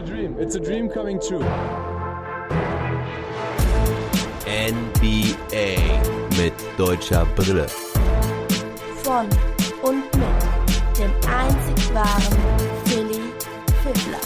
[0.00, 0.36] a dream.
[0.38, 1.44] It's a dream coming true.
[4.46, 5.76] NBA
[6.38, 7.66] mit deutscher Brille.
[9.02, 9.26] Von
[9.82, 12.38] und mit dem einzig wahren
[12.84, 13.20] Philly
[13.82, 14.20] Fiddler.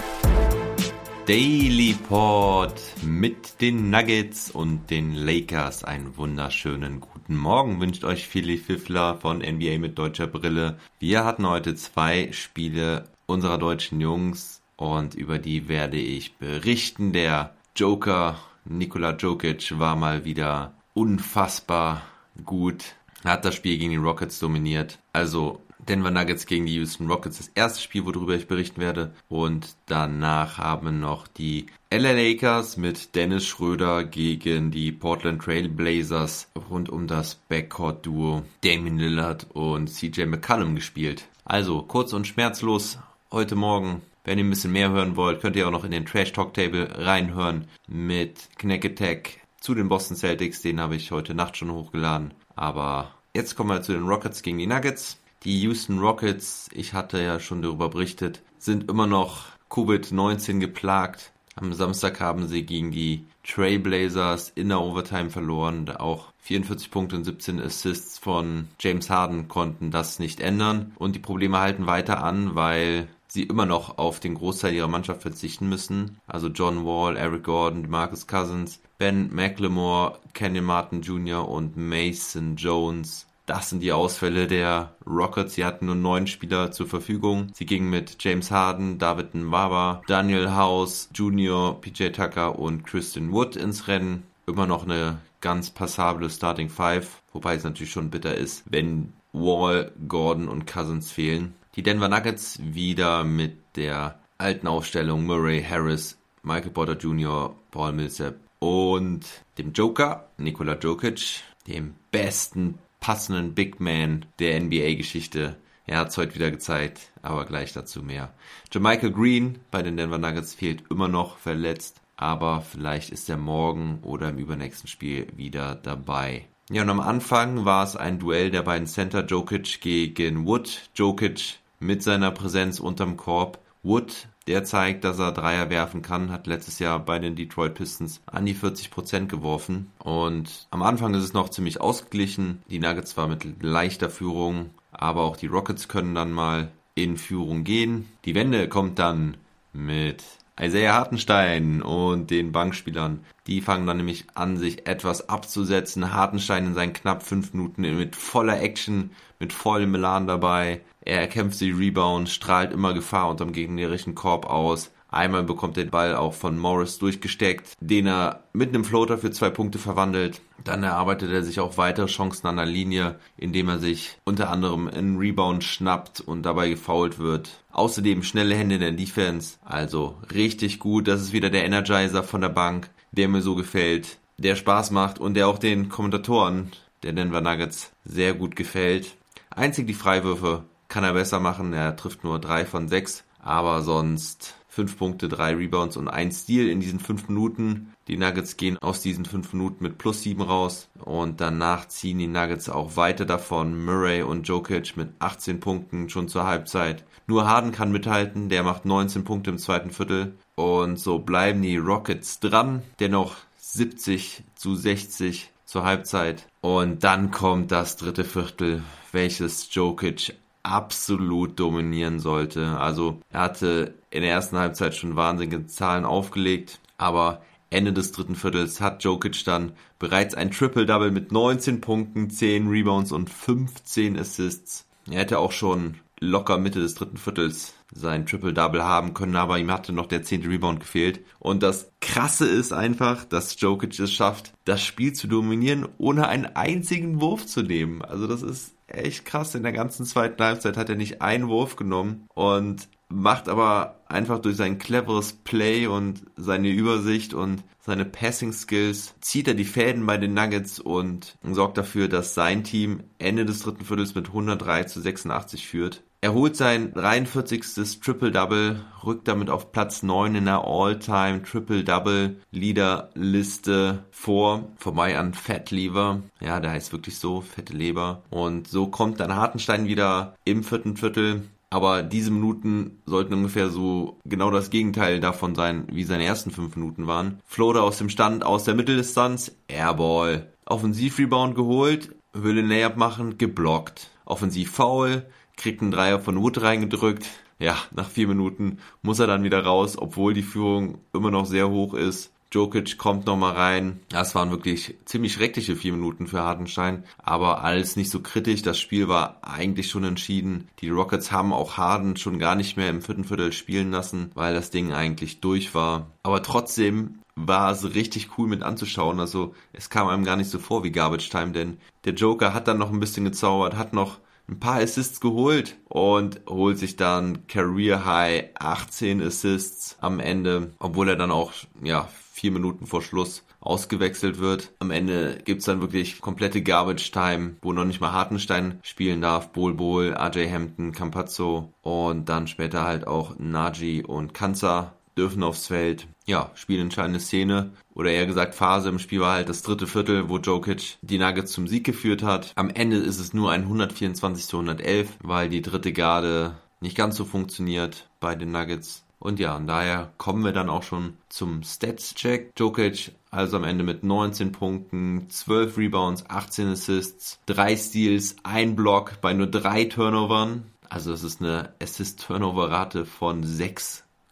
[1.27, 5.82] Daily Port mit den Nuggets und den Lakers.
[5.82, 10.79] Einen wunderschönen guten Morgen wünscht euch Philly Fiffler von NBA mit deutscher Brille.
[11.00, 17.12] Wir hatten heute zwei Spiele unserer deutschen Jungs und über die werde ich berichten.
[17.12, 22.02] Der Joker Nikola Jokic war mal wieder unfassbar
[22.45, 22.95] gut.
[23.24, 24.98] Hat das Spiel gegen die Rockets dominiert.
[25.12, 29.12] Also Denver Nuggets gegen die Houston Rockets das erste Spiel, worüber ich berichten werde.
[29.28, 36.48] Und danach haben noch die LA Lakers mit Dennis Schröder gegen die Portland Trail Blazers
[36.70, 41.28] rund um das Backcourt-Duo Damien Lillard und CJ McCallum gespielt.
[41.45, 42.98] Also kurz und schmerzlos
[43.30, 44.02] heute Morgen.
[44.27, 46.55] Wenn ihr ein bisschen mehr hören wollt, könnt ihr auch noch in den Trash Talk
[46.55, 50.62] Table reinhören mit Knack Attack zu den Boston Celtics.
[50.62, 52.33] Den habe ich heute Nacht schon hochgeladen.
[52.56, 55.19] Aber jetzt kommen wir zu den Rockets gegen die Nuggets.
[55.45, 61.33] Die Houston Rockets, ich hatte ja schon darüber berichtet, sind immer noch Covid-19 geplagt.
[61.55, 65.91] Am Samstag haben sie gegen die Trailblazers in der Overtime verloren.
[65.91, 70.92] Auch 44 Punkte und 17 Assists von James Harden konnten das nicht ändern.
[70.97, 75.22] Und die Probleme halten weiter an, weil sie immer noch auf den Großteil ihrer Mannschaft
[75.22, 76.18] verzichten müssen.
[76.27, 81.46] Also John Wall, Eric Gordon, Marcus Cousins, Ben McLemore, Kenyon Martin Jr.
[81.46, 85.55] und Mason Jones das sind die Ausfälle der Rockets.
[85.55, 87.48] Sie hatten nur neun Spieler zur Verfügung.
[87.52, 93.56] Sie gingen mit James Harden, David Nwaba, Daniel House Jr., PJ Tucker und Kristen Wood
[93.56, 94.22] ins Rennen.
[94.46, 99.92] Immer noch eine ganz passable Starting Five, wobei es natürlich schon bitter ist, wenn Wall,
[100.08, 101.55] Gordon und Cousins fehlen.
[101.77, 108.36] Die Denver Nuggets wieder mit der alten Aufstellung Murray Harris, Michael Porter Jr., Paul Millsap
[108.61, 109.27] und
[109.58, 115.57] dem Joker, Nikola Jokic, dem besten passenden Big Man der NBA-Geschichte.
[115.85, 118.33] Er hat es heute wieder gezeigt, aber gleich dazu mehr.
[118.73, 123.98] Jermichael Green bei den Denver Nuggets fehlt immer noch verletzt, aber vielleicht ist er morgen
[124.02, 126.46] oder im übernächsten Spiel wieder dabei.
[126.70, 130.88] Ja, und am Anfang war es ein Duell der beiden Center Jokic gegen Wood.
[130.94, 133.58] Jokic mit seiner Präsenz unterm Korb.
[133.82, 138.20] Wood der zeigt, dass er Dreier werfen kann, hat letztes Jahr bei den Detroit Pistons
[138.26, 139.90] an die 40 Prozent geworfen.
[139.99, 142.62] Und am Anfang ist es noch ziemlich ausgeglichen.
[142.69, 147.64] Die Nuggets zwar mit leichter Führung, aber auch die Rockets können dann mal in Führung
[147.64, 148.08] gehen.
[148.26, 149.37] Die Wende kommt dann
[149.73, 150.23] mit
[150.61, 153.25] Isaiah Hartenstein und den Bankspielern.
[153.46, 156.12] Die fangen dann nämlich an, sich etwas abzusetzen.
[156.12, 160.81] Hartenstein in seinen knapp fünf Minuten mit voller Action, mit vollem Elan dabei.
[161.05, 164.91] Er erkämpft die Rebound, strahlt immer Gefahr unterm gegnerischen Korb aus.
[165.15, 169.31] Einmal bekommt er den Ball auch von Morris durchgesteckt, den er mit einem Floater für
[169.31, 170.41] zwei Punkte verwandelt.
[170.65, 174.88] Dann erarbeitet er sich auch weitere Chancen an der Linie, indem er sich unter anderem
[174.88, 177.62] einen Rebound schnappt und dabei gefoult wird.
[177.71, 181.06] Außerdem schnelle Hände in der Defense, also richtig gut.
[181.06, 185.21] Das ist wieder der Energizer von der Bank, der mir so gefällt, der Spaß macht
[185.21, 186.73] und der auch den Kommentatoren
[187.05, 189.15] der Denver Nuggets sehr gut gefällt.
[189.50, 191.72] Einzig die Freiwürfe kann er besser machen.
[191.72, 196.69] Er trifft nur drei von sechs, aber sonst fünf Punkte, drei Rebounds und ein Steal
[196.69, 197.93] in diesen fünf Minuten.
[198.06, 202.28] Die Nuggets gehen aus diesen fünf Minuten mit plus sieben raus und danach ziehen die
[202.28, 203.84] Nuggets auch weiter davon.
[203.84, 207.05] Murray und Jokic mit 18 Punkten schon zur Halbzeit.
[207.26, 211.76] Nur Harden kann mithalten, der macht 19 Punkte im zweiten Viertel und so bleiben die
[211.76, 212.82] Rockets dran.
[213.00, 220.34] Dennoch 70 zu 60 zur Halbzeit und dann kommt das dritte Viertel, welches Jokic
[220.64, 222.79] absolut dominieren sollte.
[222.79, 228.35] Also er hatte in der ersten Halbzeit schon wahnsinnige Zahlen aufgelegt, aber Ende des dritten
[228.35, 234.87] Viertels hat Jokic dann bereits ein Triple-Double mit 19 Punkten, 10 Rebounds und 15 Assists.
[235.11, 239.71] Er hätte auch schon locker Mitte des dritten Viertels sein Triple-Double haben können, aber ihm
[239.71, 241.21] hatte noch der zehnte Rebound gefehlt.
[241.38, 246.47] Und das Krasse ist einfach, dass Jokic es schafft, das Spiel zu dominieren, ohne einen
[246.47, 248.03] einzigen Wurf zu nehmen.
[248.03, 249.55] Also das ist echt krass.
[249.55, 254.39] In der ganzen zweiten Halbzeit hat er nicht einen Wurf genommen und macht aber einfach
[254.39, 260.07] durch sein cleveres Play und seine Übersicht und seine Passing Skills zieht er die Fäden
[260.07, 264.85] bei den Nuggets und sorgt dafür, dass sein Team Ende des dritten Viertels mit 103
[264.85, 266.03] zu 86 führt.
[266.25, 268.00] Er holt sein 43.
[268.00, 276.23] Triple-Double, rückt damit auf Platz 9 in der All-Time Triple-Double-Leader-Liste vor, vorbei an Fat Lever.
[276.41, 278.23] Ja, der heißt wirklich so, fette Leber.
[278.31, 284.19] Und so kommt dann Hartenstein wieder im vierten Viertel Aber diese Minuten sollten ungefähr so
[284.25, 287.41] genau das Gegenteil davon sein, wie seine ersten fünf Minuten waren.
[287.44, 290.55] Floater aus dem Stand, aus der Mitteldistanz, Airball.
[290.65, 294.09] Offensiv-Rebound geholt, will den Layup machen, geblockt.
[294.25, 295.26] Offensiv-Foul,
[295.56, 297.27] kriegt einen Dreier von Wood reingedrückt.
[297.59, 301.71] Ja, nach vier Minuten muss er dann wieder raus, obwohl die Führung immer noch sehr
[301.71, 302.33] hoch ist.
[302.55, 304.01] Jokic kommt nochmal rein.
[304.11, 308.62] Das waren wirklich ziemlich schreckliche vier Minuten für Hardenstein, aber alles nicht so kritisch.
[308.62, 310.69] Das Spiel war eigentlich schon entschieden.
[310.79, 314.55] Die Rockets haben auch Harden schon gar nicht mehr im vierten Viertel spielen lassen, weil
[314.55, 316.07] das Ding eigentlich durch war.
[316.23, 319.19] Aber trotzdem war es richtig cool mit anzuschauen.
[319.19, 322.69] Also es kam einem gar nicht so vor wie Garbage Time, denn der Joker hat
[322.69, 324.19] dann noch ein bisschen gezaubert, hat noch
[324.49, 331.08] ein paar Assists geholt und holt sich dann Career High 18 Assists am Ende, obwohl
[331.08, 331.52] er dann auch
[331.82, 334.73] ja vier Minuten vor Schluss ausgewechselt wird.
[334.79, 339.52] Am Ende gibt's dann wirklich komplette Garbage Time, wo noch nicht mal Hartenstein spielen darf.
[339.52, 345.69] Bol Bol, AJ Hampton, Campazzo und dann später halt auch Naji und Kanza dürfen aufs
[345.69, 346.08] Feld.
[346.26, 350.38] Ja, spielentscheidende Szene oder eher gesagt Phase im Spiel war halt das dritte Viertel, wo
[350.38, 352.52] Jokic die Nuggets zum Sieg geführt hat.
[352.56, 357.17] Am Ende ist es nur ein 124 zu 111, weil die dritte Garde nicht ganz
[357.17, 359.05] so funktioniert bei den Nuggets.
[359.19, 362.52] Und ja, und daher kommen wir dann auch schon zum Stats-Check.
[362.58, 369.20] Jokic also am Ende mit 19 Punkten, 12 Rebounds, 18 Assists, 3 Steals, 1 Block
[369.20, 370.70] bei nur 3 Turnovern.
[370.88, 373.43] Also das ist eine Assist-Turnover-Rate von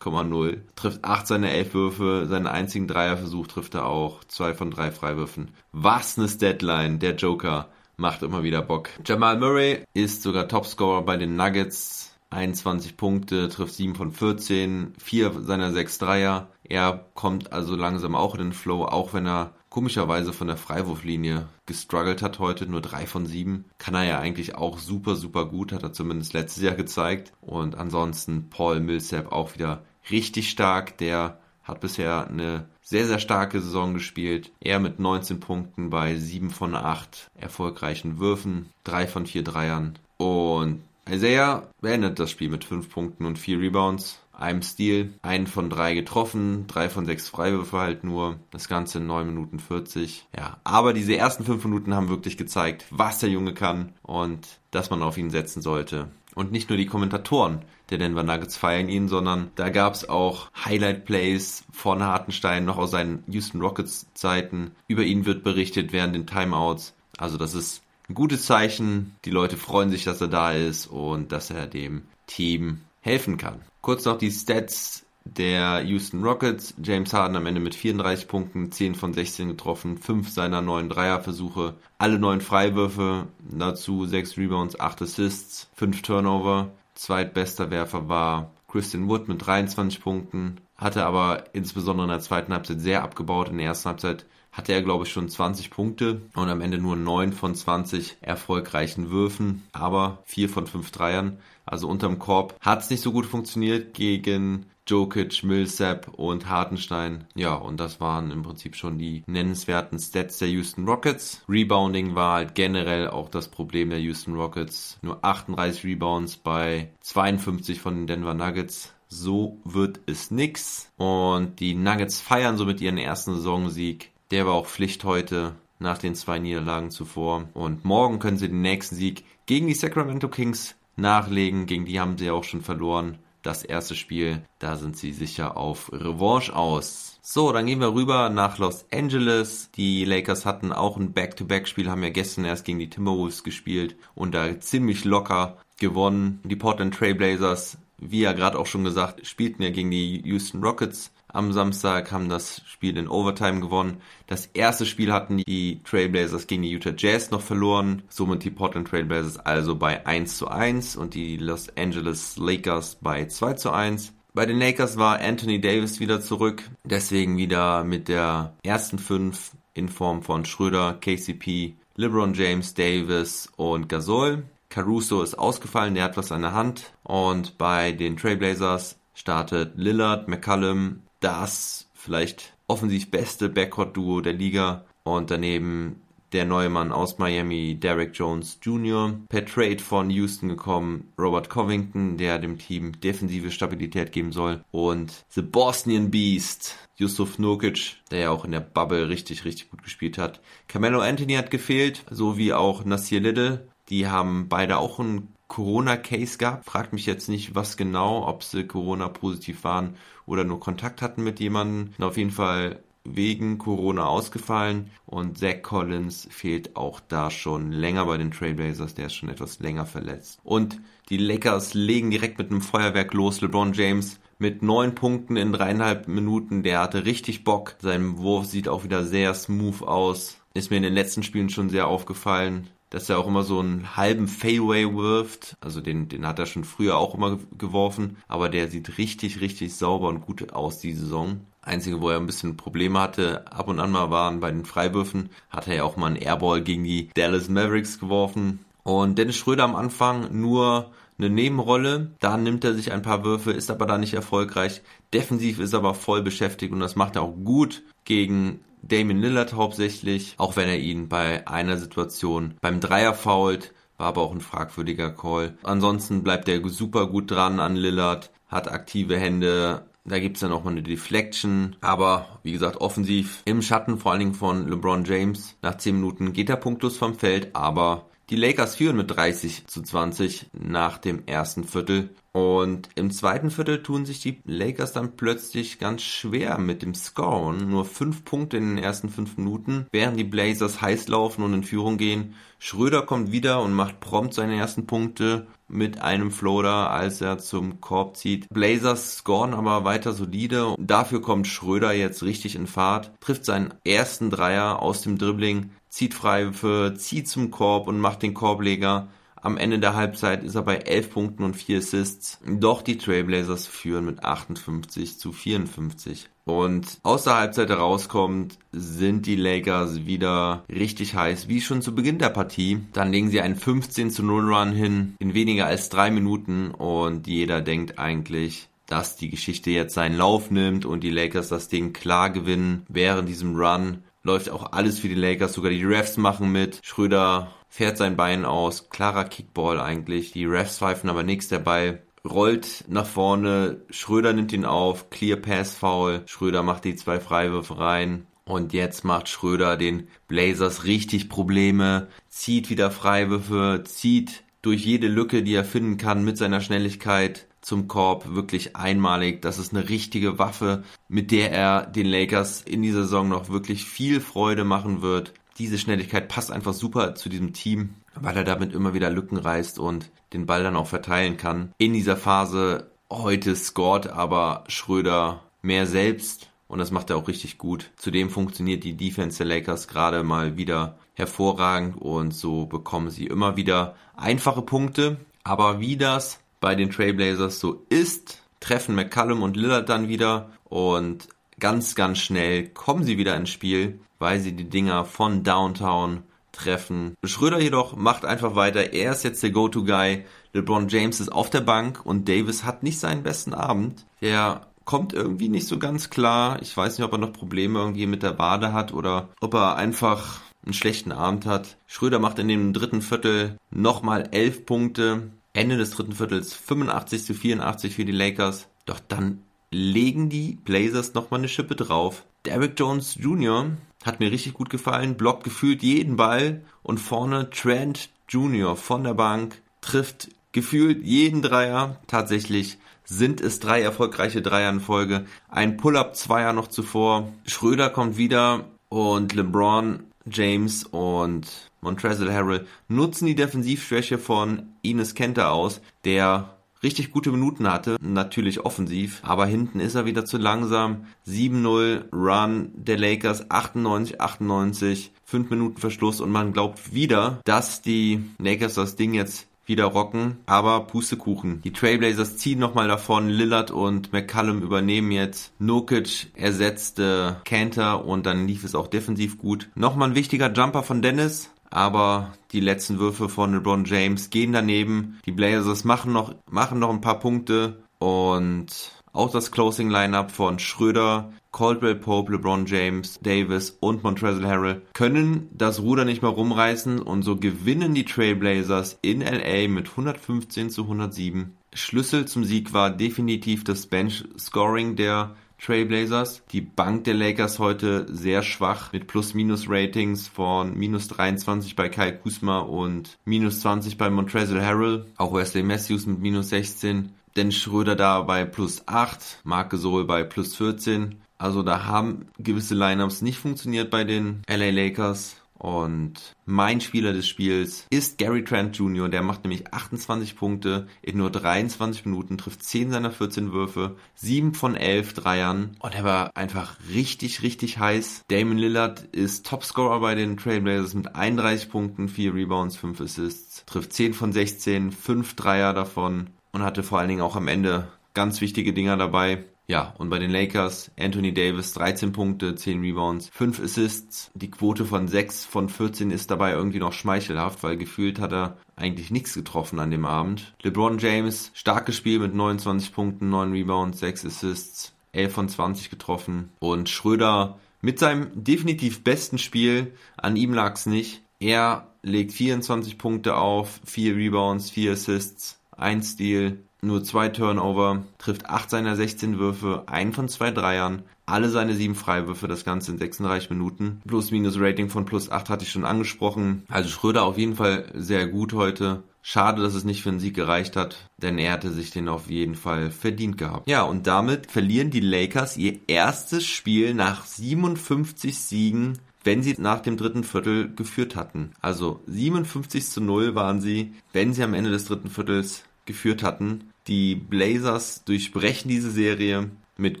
[0.00, 0.60] 6,0.
[0.76, 5.50] Trifft 8 seiner 11 Würfe, seinen einzigen Dreierversuch trifft er auch, 2 von 3 Freiwürfen.
[5.72, 8.88] Was eine Statline, der Joker macht immer wieder Bock.
[9.04, 15.42] Jamal Murray ist sogar Topscorer bei den Nuggets 21 Punkte, trifft 7 von 14, 4
[15.42, 16.48] seiner 6 Dreier.
[16.62, 21.48] Er kommt also langsam auch in den Flow, auch wenn er komischerweise von der Freiwurflinie
[21.66, 23.64] gestruggelt hat heute, nur 3 von 7.
[23.78, 27.32] Kann er ja eigentlich auch super, super gut, hat er zumindest letztes Jahr gezeigt.
[27.40, 33.60] Und ansonsten Paul Millsap auch wieder richtig stark, der hat bisher eine sehr, sehr starke
[33.60, 34.50] Saison gespielt.
[34.60, 39.98] Er mit 19 Punkten bei 7 von 8 erfolgreichen Würfen, 3 von 4 Dreiern.
[40.16, 45.70] Und Isaiah beendet das Spiel mit 5 Punkten und 4 Rebounds, einem Steal, einen von
[45.70, 50.26] 3 getroffen, 3 von 6 Freiwürfe halt nur, das Ganze in 9 Minuten 40.
[50.36, 54.90] Ja, aber diese ersten 5 Minuten haben wirklich gezeigt, was der Junge kann und dass
[54.90, 56.08] man auf ihn setzen sollte.
[56.34, 60.50] Und nicht nur die Kommentatoren der Denver Nuggets feiern ihn, sondern da gab es auch
[60.64, 64.72] Highlight-Plays von Hartenstein noch aus seinen Houston Rockets Zeiten.
[64.86, 66.94] Über ihn wird berichtet während den Timeouts.
[67.18, 69.16] Also das ist ein gutes Zeichen.
[69.24, 73.60] Die Leute freuen sich, dass er da ist und dass er dem Team helfen kann.
[73.80, 75.04] Kurz noch die Stats
[75.36, 76.74] der Houston Rockets.
[76.82, 81.74] James Harden am Ende mit 34 Punkten, 10 von 16 getroffen, 5 seiner neuen Dreierversuche,
[81.98, 86.70] alle neun Freiwürfe, dazu 6 Rebounds, 8 Assists, 5 Turnover.
[86.94, 92.80] Zweitbester Werfer war Christian Wood mit 23 Punkten, hatte aber insbesondere in der zweiten Halbzeit
[92.80, 93.48] sehr abgebaut.
[93.48, 96.96] In der ersten Halbzeit hatte er, glaube ich, schon 20 Punkte und am Ende nur
[96.96, 101.38] 9 von 20 erfolgreichen Würfen, aber 4 von 5 Dreiern.
[101.64, 107.24] Also unterm Korb hat es nicht so gut funktioniert gegen Jokic, Millsap und Hartenstein.
[107.36, 111.42] Ja, und das waren im Prinzip schon die nennenswerten Stats der Houston Rockets.
[111.48, 114.98] Rebounding war halt generell auch das Problem der Houston Rockets.
[115.02, 118.92] Nur 38 Rebounds bei 52 von den Denver Nuggets.
[119.06, 120.90] So wird es nix.
[120.96, 124.10] Und die Nuggets feiern somit ihren ersten Saisonsieg.
[124.32, 127.48] Der war auch Pflicht heute nach den zwei Niederlagen zuvor.
[127.54, 131.66] Und morgen können sie den nächsten Sieg gegen die Sacramento Kings nachlegen.
[131.66, 133.18] Gegen die haben sie auch schon verloren.
[133.42, 137.18] Das erste Spiel, da sind sie sicher auf Revanche aus.
[137.22, 139.70] So, dann gehen wir rüber nach Los Angeles.
[139.76, 144.34] Die Lakers hatten auch ein Back-to-Back-Spiel, haben ja gestern erst gegen die Timberwolves gespielt und
[144.34, 146.40] da ziemlich locker gewonnen.
[146.44, 151.12] Die Portland Trailblazers, wie ja gerade auch schon gesagt, spielten ja gegen die Houston Rockets
[151.32, 154.00] am Samstag haben das Spiel in Overtime gewonnen.
[154.26, 158.02] Das erste Spiel hatten die Trailblazers gegen die Utah Jazz noch verloren.
[158.08, 163.26] Somit die Portland Trailblazers also bei 1 zu 1 und die Los Angeles Lakers bei
[163.26, 164.12] 2 zu 1.
[164.32, 166.62] Bei den Lakers war Anthony Davis wieder zurück.
[166.84, 173.88] Deswegen wieder mit der ersten 5 in Form von Schröder, KCP, LeBron James, Davis und
[173.88, 174.44] Gasol.
[174.68, 176.92] Caruso ist ausgefallen, der hat was an der Hand.
[177.02, 185.30] Und bei den Trailblazers startet Lillard, McCallum, das vielleicht offensiv beste Backcourt-Duo der Liga und
[185.30, 186.00] daneben
[186.32, 192.16] der neue Mann aus Miami, Derek Jones Jr., per Trade von Houston gekommen, Robert Covington,
[192.16, 198.30] der dem Team defensive Stabilität geben soll und The Bosnian Beast, Yusuf Nurkic, der ja
[198.30, 200.40] auch in der Bubble richtig, richtig gut gespielt hat.
[200.68, 203.68] Carmelo Anthony hat gefehlt, so wie auch Nasir Little.
[203.88, 206.64] Die haben beide auch ein Corona-Case gab.
[206.64, 211.40] Fragt mich jetzt nicht, was genau, ob sie Corona-positiv waren oder nur Kontakt hatten mit
[211.40, 211.92] jemandem.
[211.98, 218.16] Auf jeden Fall wegen Corona ausgefallen und Zach Collins fehlt auch da schon länger bei
[218.16, 220.38] den Trailblazers, der ist schon etwas länger verletzt.
[220.44, 223.40] Und die Lakers legen direkt mit einem Feuerwerk los.
[223.40, 227.74] LeBron James mit neun Punkten in dreieinhalb Minuten, der hatte richtig Bock.
[227.80, 230.38] Sein Wurf sieht auch wieder sehr smooth aus.
[230.54, 233.96] Ist mir in den letzten Spielen schon sehr aufgefallen dass er auch immer so einen
[233.96, 235.56] halben Fairway wirft.
[235.60, 239.74] Also den, den hat er schon früher auch immer geworfen, aber der sieht richtig, richtig
[239.74, 241.40] sauber und gut aus die Saison.
[241.62, 245.30] Einzige, wo er ein bisschen Probleme hatte, ab und an mal waren bei den Freiwürfen,
[245.50, 248.64] hat er ja auch mal einen Airball gegen die Dallas Mavericks geworfen.
[248.82, 250.90] Und Dennis Schröder am Anfang nur
[251.22, 252.12] eine Nebenrolle.
[252.18, 254.82] Da nimmt er sich ein paar Würfe, ist aber da nicht erfolgreich.
[255.12, 259.52] Defensiv ist er aber voll beschäftigt und das macht er auch gut gegen Damien Lillard
[259.52, 264.40] hauptsächlich, auch wenn er ihn bei einer Situation beim Dreier fault, war aber auch ein
[264.40, 265.58] fragwürdiger Call.
[265.62, 270.64] Ansonsten bleibt er super gut dran an Lillard, hat aktive Hände, da gibt's dann auch
[270.64, 271.76] mal eine Deflection.
[271.80, 275.56] Aber wie gesagt, offensiv im Schatten vor allen Dingen von LeBron James.
[275.62, 279.82] Nach 10 Minuten geht er punktlos vom Feld, aber die Lakers führen mit 30 zu
[279.82, 282.10] 20 nach dem ersten Viertel.
[282.32, 287.68] Und im zweiten Viertel tun sich die Lakers dann plötzlich ganz schwer mit dem Scoren.
[287.68, 291.64] Nur fünf Punkte in den ersten fünf Minuten, während die Blazers heiß laufen und in
[291.64, 292.34] Führung gehen.
[292.60, 297.80] Schröder kommt wieder und macht prompt seine ersten Punkte mit einem Floater, als er zum
[297.80, 298.48] Korb zieht.
[298.50, 300.74] Blazers scoren aber weiter solide.
[300.78, 306.14] Dafür kommt Schröder jetzt richtig in Fahrt, trifft seinen ersten Dreier aus dem Dribbling, zieht
[306.14, 309.08] Freiwürfe, zieht zum Korb und macht den Korbleger.
[309.42, 312.38] Am Ende der Halbzeit ist er bei 11 Punkten und 4 Assists.
[312.46, 316.28] Doch die Trailblazers führen mit 58 zu 54.
[316.44, 322.18] Und aus der Halbzeit herauskommt, sind die Lakers wieder richtig heiß, wie schon zu Beginn
[322.18, 322.80] der Partie.
[322.92, 327.26] Dann legen sie einen 15 zu 0 Run hin in weniger als drei Minuten und
[327.26, 331.92] jeder denkt eigentlich, dass die Geschichte jetzt seinen Lauf nimmt und die Lakers das Ding
[331.92, 332.84] klar gewinnen.
[332.88, 336.80] Während diesem Run läuft auch alles für die Lakers, sogar die Refs machen mit.
[336.82, 340.32] Schröder fährt sein Bein aus, klarer Kickball eigentlich.
[340.32, 342.02] Die Refs pfeifen aber nichts dabei.
[342.28, 347.78] Rollt nach vorne, Schröder nimmt ihn auf, Clear Pass Foul, Schröder macht die zwei Freiwürfe
[347.78, 348.26] rein.
[348.44, 355.42] Und jetzt macht Schröder den Blazers richtig Probleme, zieht wieder Freiwürfe, zieht durch jede Lücke,
[355.42, 359.42] die er finden kann mit seiner Schnelligkeit zum Korb wirklich einmalig.
[359.42, 363.84] Das ist eine richtige Waffe, mit der er den Lakers in dieser Saison noch wirklich
[363.84, 368.72] viel Freude machen wird diese Schnelligkeit passt einfach super zu diesem Team, weil er damit
[368.72, 371.72] immer wieder Lücken reißt und den Ball dann auch verteilen kann.
[371.76, 377.58] In dieser Phase heute scored aber Schröder mehr selbst und das macht er auch richtig
[377.58, 377.90] gut.
[377.96, 383.56] Zudem funktioniert die Defense der Lakers gerade mal wieder hervorragend und so bekommen sie immer
[383.56, 385.18] wieder einfache Punkte.
[385.44, 391.28] Aber wie das bei den Trailblazers so ist, treffen McCallum und Lillard dann wieder und
[391.58, 396.22] ganz, ganz schnell kommen sie wieder ins Spiel weil sie die Dinger von Downtown
[396.52, 397.16] treffen.
[397.24, 398.92] Schröder jedoch macht einfach weiter.
[398.92, 400.24] Er ist jetzt der Go-To-Guy.
[400.52, 404.04] LeBron James ist auf der Bank und Davis hat nicht seinen besten Abend.
[404.20, 406.60] Der kommt irgendwie nicht so ganz klar.
[406.62, 409.76] Ich weiß nicht, ob er noch Probleme irgendwie mit der Wade hat oder ob er
[409.76, 411.76] einfach einen schlechten Abend hat.
[411.86, 415.30] Schröder macht in dem dritten Viertel nochmal elf Punkte.
[415.52, 418.66] Ende des dritten Viertels 85 zu 84 für die Lakers.
[418.84, 422.24] Doch dann legen die Blazers nochmal eine Schippe drauf.
[422.44, 423.70] Derrick Jones Jr.
[424.04, 428.74] hat mir richtig gut gefallen, blockt gefühlt jeden Ball und vorne Trent Jr.
[428.74, 432.00] von der Bank trifft gefühlt jeden Dreier.
[432.08, 432.78] Tatsächlich
[433.10, 435.26] sind es drei erfolgreiche Dreier in Folge.
[435.48, 437.28] Ein Pull-up-Zweier noch zuvor.
[437.44, 445.50] Schröder kommt wieder und LeBron James und Montrezl Harrell nutzen die Defensivschwäche von Ines Kenter
[445.50, 451.06] aus, der richtig gute Minuten hatte, natürlich offensiv, aber hinten ist er wieder zu langsam.
[451.26, 458.24] 7-0 Run der Lakers 98 98, 5 Minuten Verschluss und man glaubt wieder, dass die
[458.38, 461.62] Lakers das Ding jetzt wieder rocken, aber Pustekuchen.
[461.62, 468.46] Die Trailblazers ziehen nochmal davon, Lillard und McCallum übernehmen jetzt, Nokic ersetzte Cantor und dann
[468.46, 469.70] lief es auch defensiv gut.
[469.74, 475.20] Nochmal ein wichtiger Jumper von Dennis, aber die letzten Würfe von LeBron James gehen daneben.
[475.24, 478.66] Die Blazers machen noch, machen noch ein paar Punkte und
[479.12, 485.48] auch das Closing Lineup von Schröder, Caldwell Pope, LeBron James, Davis und Montrezl Harrell können
[485.52, 490.82] das Ruder nicht mehr rumreißen und so gewinnen die Trailblazers in LA mit 115 zu
[490.82, 491.56] 107.
[491.72, 496.42] Schlüssel zum Sieg war definitiv das Bench Scoring der Trailblazers.
[496.52, 502.60] Die Bank der Lakers heute sehr schwach mit Plus-Minus-Ratings von minus 23 bei Kyle Kuzma
[502.60, 505.04] und minus 20 bei Montrezl Harrell.
[505.16, 507.12] Auch Wesley Matthews mit minus 16.
[507.36, 511.20] Dennis Schröder da bei plus 8, Marc Gasol bei plus 14.
[511.40, 515.36] Also da haben gewisse Lineups nicht funktioniert bei den LA Lakers.
[515.54, 521.18] Und mein Spieler des Spiels ist Gary Trent Jr., der macht nämlich 28 Punkte in
[521.18, 526.30] nur 23 Minuten, trifft 10 seiner 14 Würfe, 7 von 11 Dreiern und er war
[526.34, 528.24] einfach richtig, richtig heiß.
[528.28, 533.92] Damon Lillard ist Topscorer bei den Trailblazers mit 31 Punkten, 4 Rebounds, 5 Assists, trifft
[533.92, 538.40] 10 von 16, 5 Dreier davon und hatte vor allen Dingen auch am Ende ganz
[538.40, 539.44] wichtige Dinger dabei.
[539.70, 544.32] Ja, und bei den Lakers Anthony Davis 13 Punkte, 10 Rebounds, 5 Assists.
[544.34, 548.56] Die Quote von 6 von 14 ist dabei irgendwie noch schmeichelhaft, weil gefühlt hat er
[548.74, 550.54] eigentlich nichts getroffen an dem Abend.
[550.64, 556.48] LeBron James starkes Spiel mit 29 Punkten, 9 Rebounds, 6 Assists, 11 von 20 getroffen.
[556.58, 561.22] Und Schröder mit seinem definitiv besten Spiel, an ihm lag's nicht.
[561.38, 568.46] Er legt 24 Punkte auf, 4 Rebounds, 4 Assists, 1 Steal, nur zwei Turnover, trifft
[568.46, 572.98] acht seiner 16 Würfe, einen von zwei Dreiern, alle seine sieben Freiwürfe, das Ganze in
[572.98, 574.02] 36 Minuten.
[574.06, 576.64] Plus-Minus-Rating von plus 8 hatte ich schon angesprochen.
[576.68, 579.02] Also Schröder auf jeden Fall sehr gut heute.
[579.22, 582.30] Schade, dass es nicht für einen Sieg gereicht hat, denn er hätte sich den auf
[582.30, 583.68] jeden Fall verdient gehabt.
[583.68, 589.80] Ja, und damit verlieren die Lakers ihr erstes Spiel nach 57 Siegen wenn sie nach
[589.80, 591.52] dem dritten Viertel geführt hatten.
[591.60, 596.69] Also 57 zu 0 waren sie, wenn sie am Ende des dritten Viertels geführt hatten.
[596.90, 600.00] Die Blazers durchbrechen diese Serie mit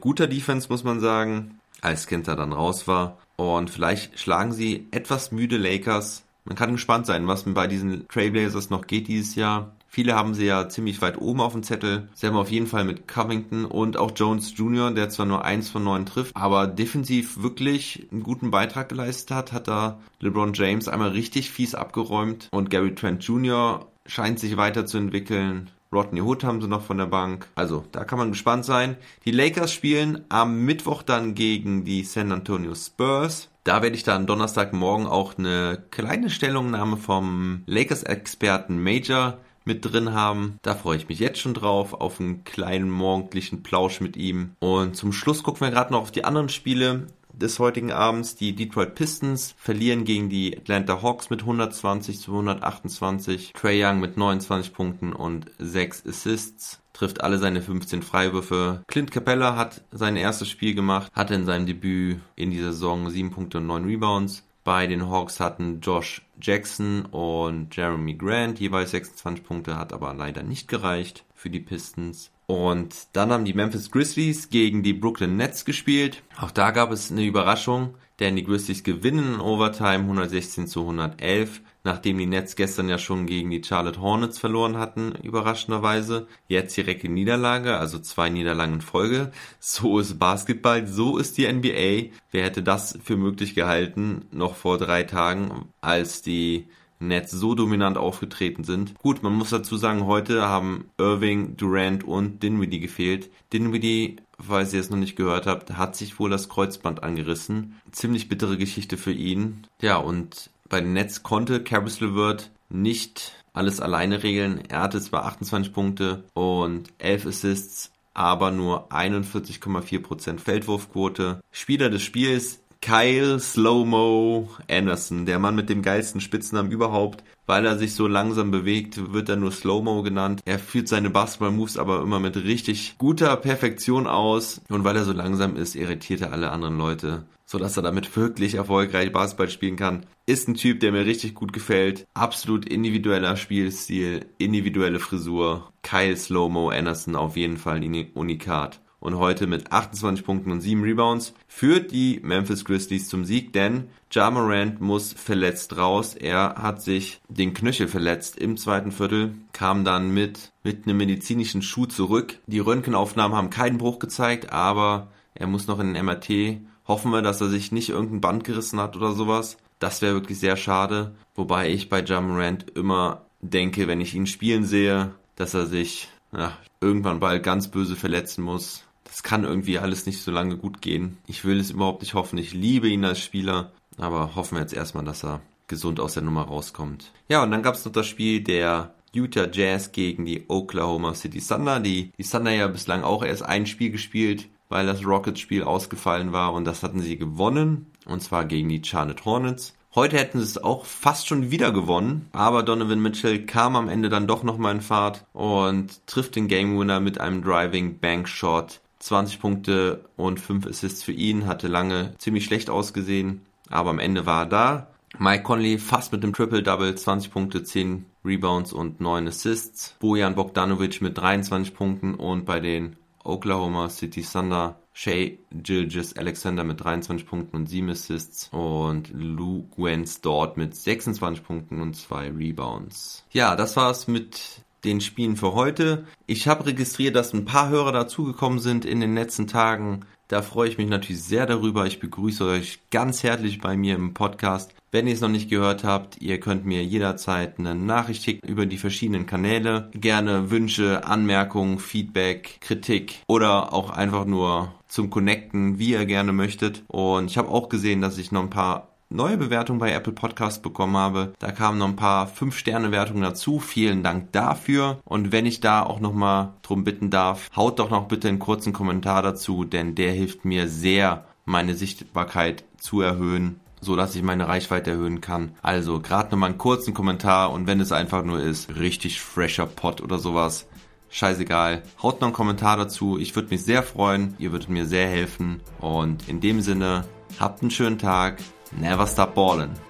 [0.00, 3.16] guter Defense, muss man sagen, als Kenter dann raus war.
[3.36, 6.24] Und vielleicht schlagen sie etwas müde Lakers.
[6.44, 9.70] Man kann gespannt sein, was bei diesen Trailblazers noch geht dieses Jahr.
[9.86, 12.08] Viele haben sie ja ziemlich weit oben auf dem Zettel.
[12.14, 15.70] Sie haben auf jeden Fall mit Covington und auch Jones Jr., der zwar nur eins
[15.70, 20.88] von neun trifft, aber defensiv wirklich einen guten Beitrag geleistet hat, hat da LeBron James
[20.88, 23.86] einmal richtig fies abgeräumt und Gary Trent Jr.
[24.06, 25.70] scheint sich weiterzuentwickeln.
[25.92, 27.48] Rodney Hood haben sie noch von der Bank.
[27.56, 28.96] Also, da kann man gespannt sein.
[29.24, 33.48] Die Lakers spielen am Mittwoch dann gegen die San Antonio Spurs.
[33.64, 40.58] Da werde ich dann Donnerstagmorgen auch eine kleine Stellungnahme vom Lakers-Experten Major mit drin haben.
[40.62, 44.52] Da freue ich mich jetzt schon drauf, auf einen kleinen morgendlichen Plausch mit ihm.
[44.60, 48.36] Und zum Schluss gucken wir gerade noch auf die anderen Spiele des heutigen Abends.
[48.36, 53.52] Die Detroit Pistons verlieren gegen die Atlanta Hawks mit 120 zu 128.
[53.52, 58.82] Trey Young mit 29 Punkten und 6 Assists trifft alle seine 15 Freiwürfe.
[58.86, 63.30] Clint Capella hat sein erstes Spiel gemacht, hatte in seinem Debüt in dieser Saison 7
[63.30, 64.44] Punkte und 9 Rebounds.
[64.64, 70.42] Bei den Hawks hatten Josh Jackson und Jeremy Grant jeweils 26 Punkte, hat aber leider
[70.42, 72.30] nicht gereicht für die Pistons.
[72.50, 76.24] Und dann haben die Memphis Grizzlies gegen die Brooklyn Nets gespielt.
[76.36, 81.60] Auch da gab es eine Überraschung, denn die Grizzlies gewinnen in Overtime 116 zu 111,
[81.84, 86.26] nachdem die Nets gestern ja schon gegen die Charlotte Hornets verloren hatten, überraschenderweise.
[86.48, 89.30] Jetzt direkte Niederlage, also zwei Niederlagen in Folge.
[89.60, 92.12] So ist Basketball, so ist die NBA.
[92.32, 96.66] Wer hätte das für möglich gehalten, noch vor drei Tagen, als die
[97.00, 98.94] Nets so dominant aufgetreten sind.
[98.98, 103.30] Gut, man muss dazu sagen, heute haben Irving, Durant und Dinwiddie gefehlt.
[103.52, 107.80] Dinwiddie, falls ihr es noch nicht gehört habt, hat sich wohl das Kreuzband angerissen.
[107.90, 109.66] Ziemlich bittere Geschichte für ihn.
[109.80, 114.62] Ja, und bei den Nets konnte Caris LeVert nicht alles alleine regeln.
[114.68, 121.40] Er hatte zwar 28 Punkte und 11 Assists, aber nur 41,4% Feldwurfquote.
[121.50, 127.22] Spieler des Spiels Kyle Slowmo Anderson, der Mann mit dem geilsten Spitznamen überhaupt.
[127.46, 130.40] Weil er sich so langsam bewegt, wird er nur Slowmo genannt.
[130.46, 134.62] Er führt seine Basketball-Moves aber immer mit richtig guter Perfektion aus.
[134.68, 138.54] Und weil er so langsam ist, irritiert er alle anderen Leute, sodass er damit wirklich
[138.54, 140.06] erfolgreich Basketball spielen kann.
[140.24, 142.06] Ist ein Typ, der mir richtig gut gefällt.
[142.14, 145.70] Absolut individueller Spielstil, individuelle Frisur.
[145.82, 147.82] Kyle Slowmo Anderson auf jeden Fall
[148.14, 153.52] Unikat und heute mit 28 Punkten und 7 Rebounds führt die Memphis Grizzlies zum Sieg,
[153.52, 156.14] denn Ja Morant muss verletzt raus.
[156.14, 161.62] Er hat sich den Knöchel verletzt im zweiten Viertel, kam dann mit, mit einem medizinischen
[161.62, 162.38] Schuh zurück.
[162.46, 166.60] Die Röntgenaufnahmen haben keinen Bruch gezeigt, aber er muss noch in den MRT.
[166.86, 169.56] Hoffen wir, dass er sich nicht irgendein Band gerissen hat oder sowas.
[169.78, 171.14] Das wäre wirklich sehr schade.
[171.34, 176.08] Wobei ich bei Ja Morant immer denke, wenn ich ihn spielen sehe, dass er sich
[176.32, 180.80] ja, irgendwann bald ganz böse verletzen muss das kann irgendwie alles nicht so lange gut
[180.80, 181.18] gehen.
[181.26, 182.38] Ich will es überhaupt nicht hoffen.
[182.38, 186.22] Ich liebe ihn als Spieler, aber hoffen wir jetzt erstmal, dass er gesund aus der
[186.22, 187.10] Nummer rauskommt.
[187.28, 191.40] Ja, und dann gab es noch das Spiel der Utah Jazz gegen die Oklahoma City
[191.40, 191.80] Thunder.
[191.80, 196.52] Die, die Thunder ja bislang auch erst ein Spiel gespielt, weil das Rockets-Spiel ausgefallen war
[196.52, 197.86] und das hatten sie gewonnen.
[198.06, 199.74] Und zwar gegen die Charlotte Hornets.
[199.92, 204.08] Heute hätten sie es auch fast schon wieder gewonnen, aber Donovan Mitchell kam am Ende
[204.08, 208.80] dann doch nochmal in Fahrt und trifft den Game Winner mit einem Driving Bank Shot.
[209.00, 214.26] 20 Punkte und 5 Assists für ihn, hatte lange ziemlich schlecht ausgesehen, aber am Ende
[214.26, 214.86] war er da.
[215.18, 219.96] Mike Conley fast mit dem Triple-Double, 20 Punkte, 10 Rebounds und 9 Assists.
[219.98, 226.82] Bojan Bogdanovic mit 23 Punkten und bei den Oklahoma City Thunder Shea Gilgis Alexander mit
[226.82, 233.24] 23 Punkten und 7 Assists und Lou Gwens dort mit 26 Punkten und 2 Rebounds.
[233.30, 236.04] Ja, das war's mit den Spielen für heute.
[236.26, 240.00] Ich habe registriert, dass ein paar Hörer dazugekommen sind in den letzten Tagen.
[240.28, 241.86] Da freue ich mich natürlich sehr darüber.
[241.86, 244.72] Ich begrüße euch ganz herzlich bei mir im Podcast.
[244.92, 248.66] Wenn ihr es noch nicht gehört habt, ihr könnt mir jederzeit eine Nachricht schicken über
[248.66, 249.90] die verschiedenen Kanäle.
[249.92, 256.84] Gerne Wünsche, Anmerkungen, Feedback, Kritik oder auch einfach nur zum Connecten, wie ihr gerne möchtet.
[256.88, 260.62] Und ich habe auch gesehen, dass ich noch ein paar neue Bewertung bei Apple Podcast
[260.62, 261.34] bekommen habe.
[261.38, 263.58] Da kamen noch ein paar 5-Sterne-Wertungen dazu.
[263.58, 265.00] Vielen Dank dafür.
[265.04, 268.72] Und wenn ich da auch nochmal drum bitten darf, haut doch noch bitte einen kurzen
[268.72, 274.46] Kommentar dazu, denn der hilft mir sehr, meine Sichtbarkeit zu erhöhen so dass ich meine
[274.46, 275.54] Reichweite erhöhen kann.
[275.62, 280.02] Also gerade nochmal einen kurzen Kommentar und wenn es einfach nur ist, richtig fresher Pot
[280.02, 280.66] oder sowas,
[281.08, 281.82] scheißegal.
[282.02, 283.18] Haut noch einen Kommentar dazu.
[283.18, 284.34] Ich würde mich sehr freuen.
[284.38, 285.60] Ihr würdet mir sehr helfen.
[285.80, 287.04] Und in dem Sinne,
[287.38, 288.38] habt einen schönen Tag.
[288.72, 289.89] Never stop ballin'.